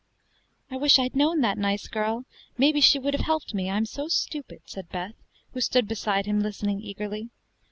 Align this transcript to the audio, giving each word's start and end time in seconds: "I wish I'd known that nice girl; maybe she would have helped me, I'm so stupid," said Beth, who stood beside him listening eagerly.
"I 0.71 0.77
wish 0.77 0.97
I'd 0.97 1.15
known 1.15 1.41
that 1.41 1.59
nice 1.59 1.87
girl; 1.87 2.25
maybe 2.57 2.81
she 2.81 2.97
would 2.97 3.13
have 3.13 3.27
helped 3.27 3.53
me, 3.53 3.69
I'm 3.69 3.85
so 3.85 4.07
stupid," 4.07 4.63
said 4.65 4.89
Beth, 4.89 5.13
who 5.53 5.61
stood 5.61 5.87
beside 5.87 6.25
him 6.25 6.39
listening 6.39 6.81
eagerly. 6.81 7.29